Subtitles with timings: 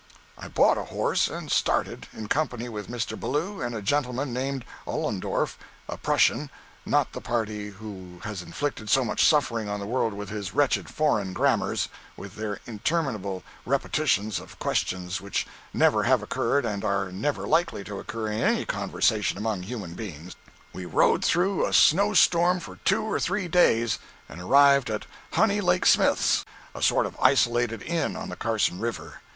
[0.35, 3.15] I bought a horse and started, in company with Mr.
[3.19, 9.23] Ballou and a gentleman named Ollendorff, a Prussian—not the party who has inflicted so much
[9.23, 11.87] suffering on the world with his wretched foreign grammars,
[12.17, 17.99] with their interminable repetitions of questions which never have occurred and are never likely to
[17.99, 20.35] occur in any conversation among human beings.
[20.73, 25.61] We rode through a snow storm for two or three days, and arrived at "Honey
[25.61, 26.43] Lake Smith's,"
[26.73, 29.21] a sort of isolated inn on the Carson river.